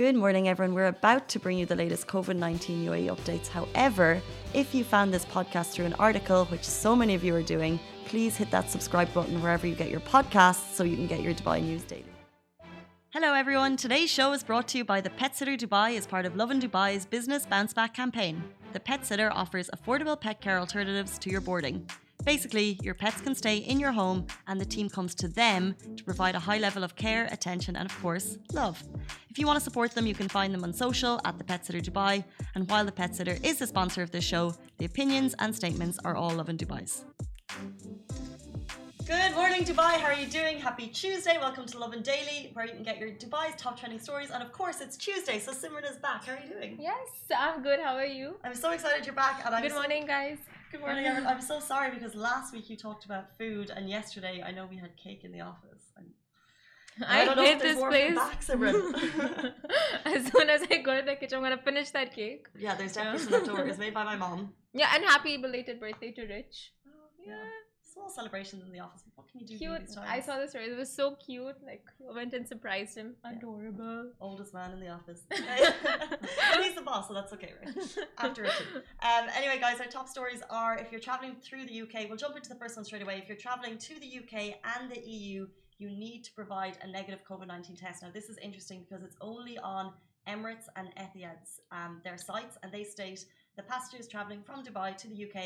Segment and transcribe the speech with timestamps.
[0.00, 0.74] Good morning, everyone.
[0.74, 3.48] We're about to bring you the latest COVID 19 UAE updates.
[3.48, 4.22] However,
[4.54, 7.78] if you found this podcast through an article, which so many of you are doing,
[8.06, 11.34] please hit that subscribe button wherever you get your podcasts so you can get your
[11.34, 12.14] Dubai news daily.
[13.10, 13.76] Hello, everyone.
[13.76, 16.62] Today's show is brought to you by the Pet Sitter Dubai as part of Lovin
[16.62, 18.42] Dubai's Business Bounce Back campaign.
[18.72, 21.86] The Pet Sitter offers affordable pet care alternatives to your boarding.
[22.24, 26.04] Basically, your pets can stay in your home and the team comes to them to
[26.04, 28.82] provide a high level of care, attention, and of course, love.
[29.30, 31.64] If you want to support them, you can find them on social at the Pet
[31.64, 32.24] Sitter Dubai.
[32.56, 36.00] And while the Pet Sitter is the sponsor of this show, the opinions and statements
[36.04, 37.04] are all Lovin Dubai's.
[39.06, 40.00] Good morning, Dubai.
[40.00, 40.58] How are you doing?
[40.58, 41.38] Happy Tuesday.
[41.38, 44.30] Welcome to Lovin Daily, where you can get your Dubai's top trending stories.
[44.30, 46.24] And of course, it's Tuesday, so Simran is back.
[46.24, 46.76] How are you doing?
[46.80, 47.78] Yes, I'm good.
[47.78, 48.34] How are you?
[48.42, 49.42] I'm so excited you're back.
[49.46, 50.38] And I'm good so- morning, guys.
[50.72, 51.32] Good morning, everyone.
[51.32, 54.76] I'm so sorry because last week you talked about food, and yesterday I know we
[54.76, 55.69] had cake in the office.
[57.06, 58.16] I, don't know hate this place.
[60.04, 62.46] As soon as I go to the kitchen, I'm gonna finish that cake.
[62.58, 63.66] yeah, there's definitely some left over.
[63.68, 64.52] It's made by my mom.
[64.72, 66.72] Yeah, and happy belated birthday to Rich.
[66.86, 66.90] Oh,
[67.26, 67.34] Yeah.
[67.92, 69.02] Small celebrations in the office.
[69.16, 69.58] What can you do?
[69.58, 69.90] Cute.
[70.06, 70.66] I saw the story.
[70.66, 71.56] It was so cute.
[71.66, 73.16] Like, I went and surprised him.
[73.24, 74.12] Adorable.
[74.20, 75.22] Oldest man in the office.
[75.30, 77.74] and he's the boss, so that's okay, right?
[78.18, 78.66] After Richard.
[79.02, 82.36] Um, anyway, guys, our top stories are if you're traveling through the UK, we'll jump
[82.36, 83.18] into the first one straight away.
[83.20, 85.48] If you're traveling to the UK and the EU,
[85.80, 88.02] you need to provide a negative COVID 19 test.
[88.02, 89.92] Now, this is interesting because it's only on
[90.28, 93.24] Emirates and Etihad's um, their sites, and they state
[93.56, 95.38] the passengers traveling from Dubai to the UK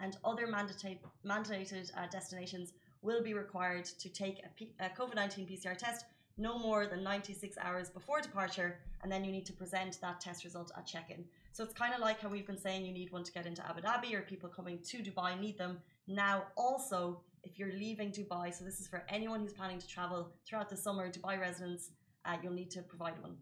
[0.00, 5.14] and other mandated, mandated uh, destinations will be required to take a, P- a COVID
[5.14, 6.06] 19 PCR test
[6.38, 10.44] no more than 96 hours before departure, and then you need to present that test
[10.44, 11.24] result at check in.
[11.52, 13.62] So it's kind of like how we've been saying you need one to get into
[13.68, 15.78] Abu Dhabi, or people coming to Dubai need them.
[16.08, 20.32] Now, also, if you're leaving Dubai, so this is for anyone who's planning to travel
[20.46, 21.90] throughout the summer, Dubai residents,
[22.24, 23.36] uh, you'll need to provide one.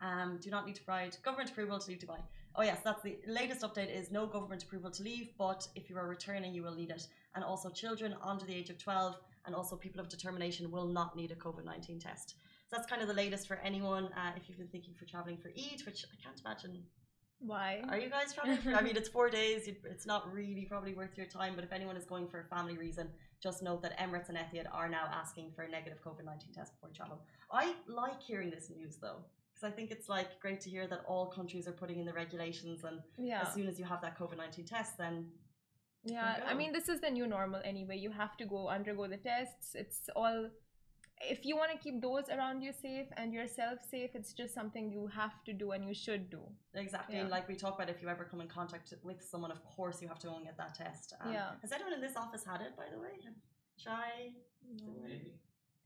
[0.00, 2.20] Um, do not need to provide government approval to leave Dubai.
[2.56, 5.96] Oh yes, that's the latest update is no government approval to leave, but if you
[5.96, 7.06] are returning, you will need it.
[7.34, 11.16] And also children under the age of 12 and also people of determination will not
[11.16, 12.34] need a COVID-19 test.
[12.68, 15.36] So that's kind of the latest for anyone uh, if you've been thinking for traveling
[15.36, 16.82] for Eid, which I can't imagine.
[17.38, 17.82] Why?
[17.90, 18.74] Are you guys traveling for?
[18.74, 19.68] I mean, it's four days.
[19.68, 21.52] It's not really probably worth your time.
[21.54, 23.08] But if anyone is going for a family reason,
[23.46, 26.90] just note that Emirates and Etihad are now asking for a negative COVID-19 test before
[27.00, 27.18] travel.
[27.62, 27.64] I
[28.02, 29.18] like hearing this news though.
[29.48, 32.16] Because I think it's like great to hear that all countries are putting in the
[32.24, 32.96] regulations, and
[33.30, 33.42] Yeah.
[33.44, 35.14] as soon as you have that COVID nineteen test, then
[36.16, 37.96] Yeah, I mean, this is the new normal anyway.
[38.06, 39.68] You have to go undergo the tests.
[39.82, 40.38] It's all.
[41.20, 44.90] If you want to keep those around you safe and yourself safe, it's just something
[44.92, 46.40] you have to do and you should do.
[46.74, 47.16] Exactly.
[47.16, 47.26] Yeah.
[47.28, 50.08] like we talk about, if you ever come in contact with someone, of course you
[50.08, 51.14] have to go and get that test.
[51.22, 51.50] Um, Yeah.
[51.62, 53.14] Has anyone in this office had it, by the way?
[53.78, 54.32] Shy?
[54.82, 54.92] no.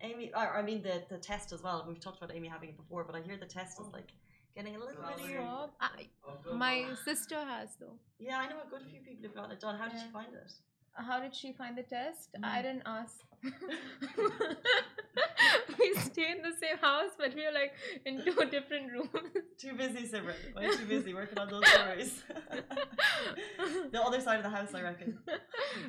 [0.03, 1.85] Amy, or, I mean the, the test as well.
[1.87, 4.09] We've talked about Amy having it before, but I hear the test is like
[4.57, 5.43] getting a little bit of your...
[5.43, 5.71] Swab.
[5.81, 6.07] I,
[6.55, 7.97] my sister has though.
[8.19, 9.79] Yeah, I know a good few people have gotten it done.
[9.79, 10.53] How did she find it?
[10.95, 12.31] How did she find the test?
[12.43, 12.63] I Mm.
[12.63, 13.17] didn't ask.
[15.79, 17.73] we stay in the same house, but we are like
[18.05, 19.09] in two different rooms.
[19.59, 20.35] Too busy, Simran.
[20.55, 22.23] Way too busy working on those stories.
[23.93, 25.19] the other side of the house, I reckon.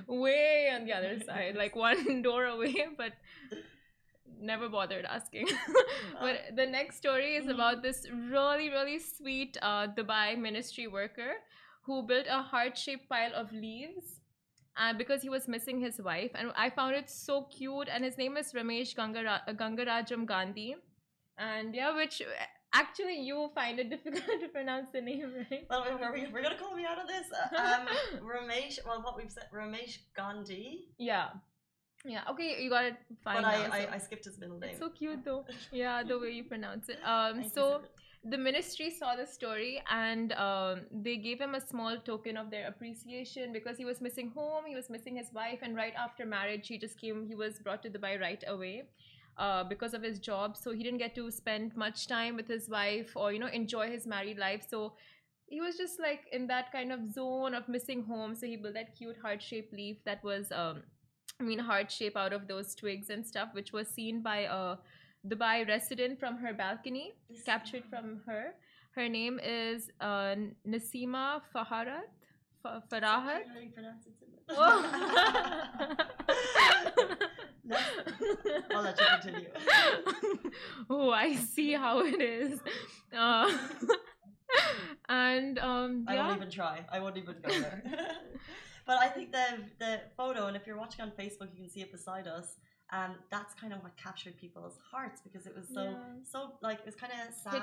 [0.07, 3.13] Way on the other side, like one door away, but
[4.39, 5.47] never bothered asking.
[6.19, 7.53] but the next story is Mhm.
[7.56, 11.33] about this really, really sweet uh, Dubai ministry worker
[11.85, 14.21] who built a heart shaped pile of leaves.
[14.78, 17.90] Uh, because he was missing his wife, and I found it so cute.
[17.94, 20.76] And his name is Ramesh Gangara- Gangarajam Gandhi,
[21.38, 22.22] and yeah, which
[22.74, 25.66] actually you find it difficult to pronounce the name, right?
[25.70, 27.28] Well, we're, we're, we're going to call me out of this.
[27.34, 27.88] Uh, Um,
[28.34, 31.31] Ramesh, well, what we've said, Ramesh Gandhi, Yeah,
[32.06, 32.22] yeah.
[32.31, 32.96] Okay, you got it
[33.26, 33.42] fine.
[33.42, 34.70] but I, now, so- I, I skipped his middle name.
[34.70, 35.44] It's so cute though.
[35.74, 37.00] Yeah, the way you pronounce it.
[37.06, 37.81] Um, so.
[38.24, 42.68] The ministry saw the story and um, they gave him a small token of their
[42.68, 46.68] appreciation because he was missing home, he was missing his wife, and right after marriage,
[46.68, 47.26] he just came.
[47.28, 48.84] He was brought to Dubai right away.
[49.38, 52.70] Uh, because of his job, so he didn't get to spend much time with his
[52.70, 54.68] wife or you know enjoy his married life.
[54.69, 54.94] So
[55.48, 58.36] he was just like in that kind of zone of missing home.
[58.36, 60.84] So he built that cute heart shaped leaf that was um,
[61.40, 64.75] I mean, heart shape out of those twigs and stuff, which was seen by a
[65.27, 67.13] Dubai resident from her balcony,
[67.45, 68.53] captured from her.
[68.95, 70.35] Her name is uh,
[70.68, 72.09] Nasima Faharat.
[72.62, 73.47] Fa- Farahat.
[73.47, 74.13] How do you pronounce it,
[74.50, 75.95] Oh.
[78.71, 79.47] I'll let you continue.
[80.89, 82.59] oh, I see how it is.
[83.15, 83.51] Uh,
[85.09, 86.85] and um, I won't even try.
[86.91, 87.83] I won't even go there.
[88.85, 89.45] but I think the
[89.79, 92.57] the photo, and if you're watching on Facebook, you can see it beside us.
[92.92, 95.98] Um, that's kind of what captured people's hearts because it was so Yeah.
[96.30, 97.54] so like it was kind of sad.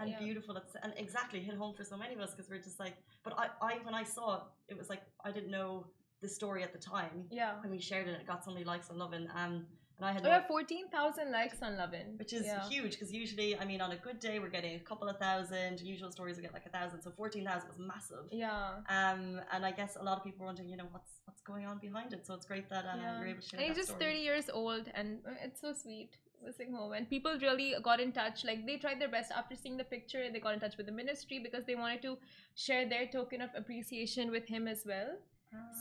[0.00, 0.18] and Yeah.
[0.20, 0.56] beautiful.
[0.56, 3.34] It's, and exactly hit home for so many of us because we're just like, but
[3.36, 5.86] I, I, when I saw it, it was like, I didn't know
[6.20, 7.24] the story at the time.
[7.30, 7.60] Yeah.
[7.60, 9.28] When we shared it, it got so many likes on Lovin.
[9.34, 9.66] Um,
[9.98, 12.14] and I had We no, have 14,000 likes on Lovin.
[12.18, 12.68] which is yeah.
[12.68, 15.80] huge because usually, I mean, on a good day, we're getting a couple of thousand.
[15.80, 18.26] Usual stories we get like a thousand, so fourteen thousand was massive.
[18.30, 18.76] Yeah.
[18.88, 21.66] Um, and I guess a lot of people were wondering, you know, what's what's going
[21.66, 22.26] on behind it.
[22.26, 23.18] So it's great that um, yeah.
[23.18, 24.12] you're able to share And he's just story.
[24.12, 26.10] 30 years old and uh, it's so sweet.
[26.44, 29.76] Missing home and people really got in touch like they tried their best after seeing
[29.76, 32.16] the picture they got in touch with the ministry because they wanted to
[32.54, 35.16] share their token of appreciation with him as well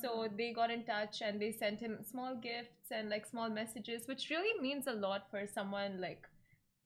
[0.02, 0.28] so Ah.
[0.38, 4.30] they got in touch and they sent him small gifts and like small messages which
[4.30, 6.24] really means a lot for someone like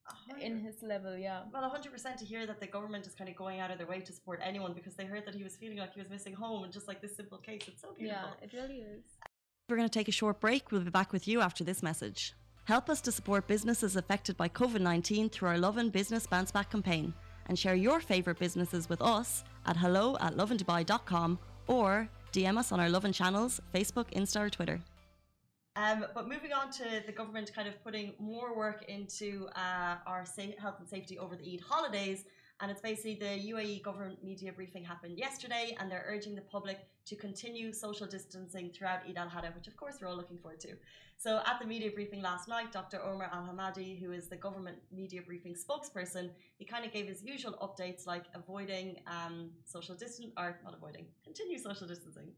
[0.05, 3.35] hundred- in his level yeah Well, 100% to hear that the government is kind of
[3.35, 5.77] going out of their way to support anyone because they heard that he was feeling
[5.77, 7.63] like he was missing home and just like this simple case.
[7.67, 8.29] It's so beautiful.
[8.39, 9.03] yeah it really is
[9.69, 10.71] We're going to take a short break.
[10.71, 12.33] We'll be back with you after this message.
[12.65, 16.71] Help us to support businesses affected by COVID 19 through our Lovin Business Bounce Back
[16.71, 17.13] campaign
[17.47, 22.79] and share your favourite businesses with us at hello at lovindubai.com or DM us on
[22.79, 24.79] our Lovin channels, Facebook, Insta, or Twitter.
[25.75, 30.25] Um, but moving on to the government kind of putting more work into uh, our
[30.59, 32.25] health and safety over the Eid holidays.
[32.61, 36.85] And it's basically the UAE government media briefing happened yesterday, and they're urging the public
[37.07, 40.59] to continue social distancing throughout Eid al Adha, which of course we're all looking forward
[40.59, 40.73] to.
[41.17, 43.01] So at the media briefing last night, Dr.
[43.03, 47.23] Omar Al Hamadi, who is the government media briefing spokesperson, he kind of gave his
[47.23, 52.29] usual updates like avoiding um, social distance, or not avoiding, continue social distancing.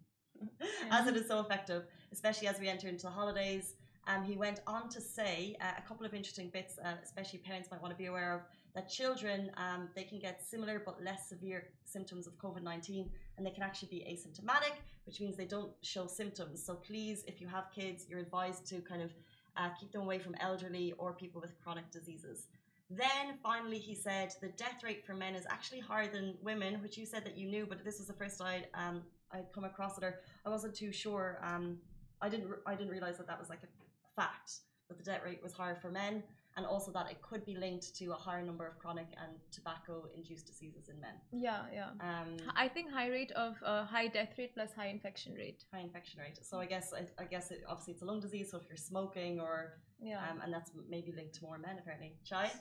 [0.91, 3.75] as it is so effective, especially as we enter into the holidays.
[4.07, 7.69] Um, he went on to say uh, a couple of interesting bits, uh, especially parents
[7.71, 8.41] might want to be aware of,
[8.75, 13.45] that children um, they can get similar but less severe symptoms of COVID nineteen, and
[13.45, 14.75] they can actually be asymptomatic,
[15.05, 16.63] which means they don't show symptoms.
[16.65, 19.11] So please, if you have kids, you're advised to kind of
[19.57, 22.47] uh, keep them away from elderly or people with chronic diseases.
[22.89, 26.97] Then finally, he said the death rate for men is actually higher than women, which
[26.97, 29.97] you said that you knew, but this was the first I'd um, I'd come across
[29.97, 31.39] it, or I wasn't too sure.
[31.43, 31.77] Um,
[32.21, 34.51] I didn't I didn't realize that that was like a fact
[34.89, 36.23] that the death rate was higher for men,
[36.55, 40.45] and also that it could be linked to a higher number of chronic and tobacco-induced
[40.45, 41.15] diseases in men.
[41.31, 45.33] yeah yeah Um, i think high rate of uh, high death rate plus high infection
[45.33, 46.37] rate high infection rate.
[46.49, 48.51] So I guess I, I guess it, obviously it's a lung disease.
[48.51, 52.11] So if you're smoking or yeah um, and that's maybe linked to more men apparently.
[52.29, 52.51] Chai,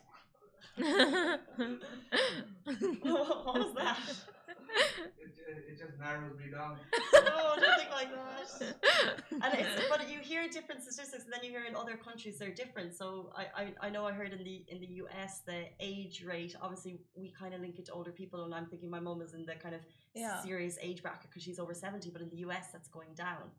[3.03, 3.99] what was that?
[5.21, 6.79] It, ju- it just narrows me down.
[7.13, 8.75] No, don't think like that.
[9.31, 12.55] And it's, but you hear different statistics, and then you hear in other countries they're
[12.55, 12.95] different.
[12.95, 16.55] So I, I, I know I heard in the in the US the age rate.
[16.61, 19.35] Obviously, we kind of link it to older people, and I'm thinking my mum is
[19.35, 19.83] in the kind of
[20.15, 20.43] Yeah.
[20.43, 22.11] serious age bracket because she's over seventy.
[22.11, 23.51] But in the US, that's going down.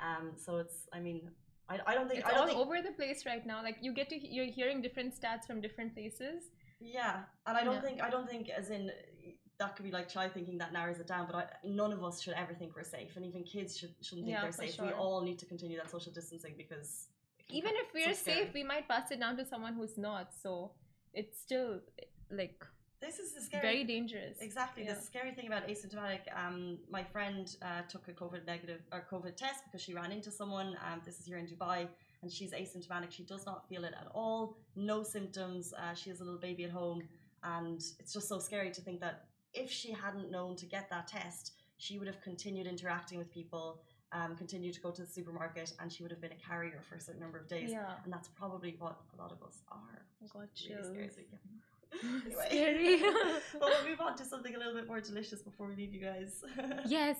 [0.00, 1.30] Um, so it's I mean
[1.68, 3.62] I, I don't think it's I don't all think over the place right now.
[3.62, 6.50] Like you get to you're hearing different stats from different places.
[6.80, 7.80] Yeah, and I don't Yeah.
[7.82, 8.90] think I don't think as in
[9.58, 12.22] that could be like Chai thinking that narrows it down, but I, none of us
[12.22, 14.80] should ever think we're safe, and even kids should shouldn't think Yeah, they're safe.
[14.80, 17.08] We all need to continue that social distancing because
[17.50, 20.72] even if we're so safe we might pass it down to someone who's not so
[21.14, 21.80] it's still
[22.30, 22.62] like
[23.00, 24.84] this is the scary very dangerous Exactly.
[24.84, 24.94] Yeah.
[24.94, 29.36] The scary thing about asymptomatic, um, my friend uh, took a COVID negative or COVID
[29.36, 30.76] test because she ran into someone.
[30.86, 31.86] Um, this is here in Dubai,
[32.22, 33.10] and she's asymptomatic.
[33.10, 34.56] She does not feel it at all.
[34.76, 35.72] No symptoms.
[35.72, 37.02] Uh, she has a little baby at home,
[37.42, 39.24] and it's just so scary to think that
[39.54, 43.80] if she hadn't known to get that test, she would have continued interacting with people,
[44.12, 46.96] um, continued to go to the supermarket, and she would have been a carrier for
[46.96, 47.70] a certain number of days.
[47.70, 50.02] yeah And that's probably what a lot of us are.
[50.32, 50.48] got
[50.96, 51.26] Really
[51.92, 52.22] scary.
[52.22, 52.60] chills So, yeah.
[52.60, 52.98] Anyway.
[52.98, 53.02] scary
[53.60, 56.00] well, we'll move on to something a little bit more delicious before we leave you
[56.00, 56.44] guys.
[56.86, 57.16] yes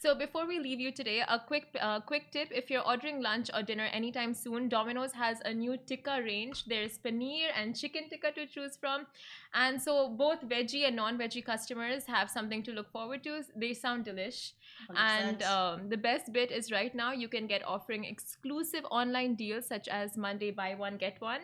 [0.00, 3.48] so before we leave you today a quick uh, quick tip if you're ordering lunch
[3.54, 8.32] or dinner anytime soon domino's has a new tikka range there's paneer and chicken tikka
[8.32, 9.06] to choose from
[9.54, 14.04] and so both veggie and non-veggie customers have something to look forward to they sound
[14.04, 14.52] delish
[14.90, 14.98] 100%.
[14.98, 19.66] and um, the best bit is right now you can get offering exclusive online deals
[19.66, 21.40] such as monday buy one get one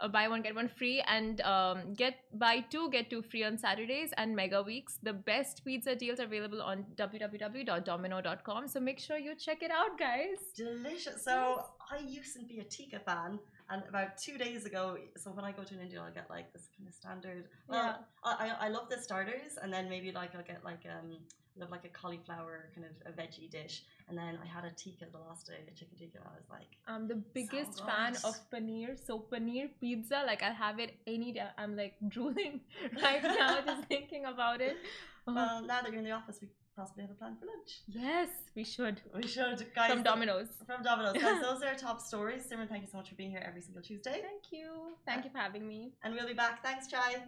[0.00, 3.56] uh, buy one get one free and um, get buy two get two free on
[3.58, 4.98] saturdays and mega weeks.
[5.02, 9.98] The best pizza deals are available on www.domino.com so make sure you check it out
[9.98, 10.38] guys.
[10.56, 11.22] Delicious.
[11.24, 13.38] So I used to be a tikka fan,
[13.70, 16.52] and about two days ago, so when I go to an India, I'll get like
[16.52, 17.48] this kind of standard.
[17.68, 21.18] Well, I, I I love the starters, and then maybe like I'll get like um
[21.56, 25.06] love like a cauliflower kind of a veggie dish, and then I had a tikka
[25.12, 26.18] the last day, a chicken tikka.
[26.24, 30.52] I was like, i'm the biggest So fan of paneer so paneer pizza like i'll
[30.66, 32.60] have it any day i'm like drooling
[33.02, 34.76] right now just thinking about it
[35.26, 37.70] Oh, well, now that you're in the office, we possibly have a plan for lunch.
[37.88, 39.90] yes we should We should, guys.
[39.90, 41.14] from domino's From Domino's.
[41.22, 42.42] Guys, those are our top stories.
[42.46, 44.18] Simran, thank you so much for being here every single Tuesday.
[44.30, 44.68] Thank you.
[45.06, 45.92] Thank you for having me.
[46.02, 46.62] And we'll be back.
[46.62, 47.22] Thanks, Chai.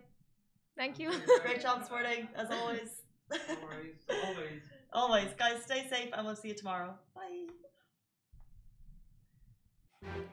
[0.76, 1.11] Thank you.
[1.42, 3.06] Great job this morning, as always.
[3.30, 4.61] Always.
[4.92, 5.30] always.
[5.38, 6.95] Guys, stay safe and we'll see you tomorrow.
[7.14, 7.47] Bye.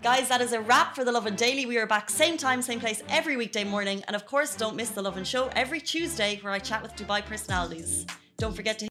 [0.01, 1.65] Guys, that is a wrap for the Lovin Daily.
[1.65, 4.03] We are back same time, same place every weekday morning.
[4.07, 7.25] And of course, don't miss the Lovin Show every Tuesday where I chat with Dubai
[7.25, 8.05] personalities.
[8.37, 8.81] Don't forget to